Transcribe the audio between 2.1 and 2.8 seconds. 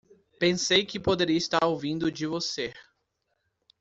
de você.